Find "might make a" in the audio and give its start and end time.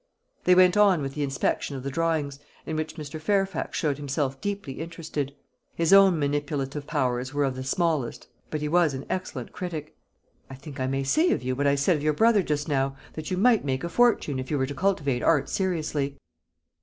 13.37-13.89